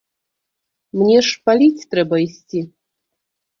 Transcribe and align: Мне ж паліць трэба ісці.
Мне 1.01 1.17
ж 1.27 1.35
паліць 1.51 1.87
трэба 1.93 2.15
ісці. 2.27 2.59